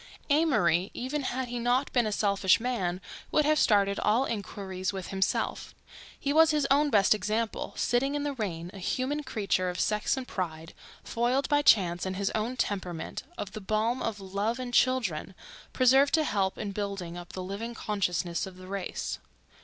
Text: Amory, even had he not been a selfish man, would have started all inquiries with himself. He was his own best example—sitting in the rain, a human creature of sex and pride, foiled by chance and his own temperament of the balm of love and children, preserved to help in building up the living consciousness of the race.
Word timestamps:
Amory, 0.31 0.89
even 0.95 1.21
had 1.21 1.47
he 1.49 1.59
not 1.59 1.93
been 1.93 2.07
a 2.07 2.11
selfish 2.11 2.59
man, 2.59 2.99
would 3.29 3.45
have 3.45 3.59
started 3.59 3.99
all 3.99 4.25
inquiries 4.25 4.91
with 4.91 5.09
himself. 5.09 5.75
He 6.19 6.33
was 6.33 6.49
his 6.49 6.65
own 6.71 6.89
best 6.89 7.13
example—sitting 7.13 8.15
in 8.15 8.23
the 8.23 8.33
rain, 8.33 8.71
a 8.73 8.79
human 8.79 9.21
creature 9.23 9.69
of 9.69 9.79
sex 9.79 10.17
and 10.17 10.27
pride, 10.27 10.73
foiled 11.03 11.47
by 11.49 11.61
chance 11.61 12.03
and 12.07 12.15
his 12.15 12.31
own 12.31 12.57
temperament 12.57 13.21
of 13.37 13.51
the 13.51 13.61
balm 13.61 14.01
of 14.01 14.19
love 14.19 14.57
and 14.57 14.73
children, 14.73 15.35
preserved 15.71 16.15
to 16.15 16.23
help 16.23 16.57
in 16.57 16.71
building 16.71 17.15
up 17.15 17.33
the 17.33 17.43
living 17.43 17.75
consciousness 17.75 18.47
of 18.47 18.57
the 18.57 18.65
race. 18.65 19.19